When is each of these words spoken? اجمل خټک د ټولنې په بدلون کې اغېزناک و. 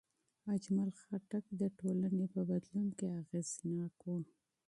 اجمل 0.53 0.89
خټک 1.01 1.45
د 1.61 1.63
ټولنې 1.79 2.25
په 2.33 2.41
بدلون 2.49 2.87
کې 2.97 3.07
اغېزناک 3.21 3.95
و. 4.05 4.11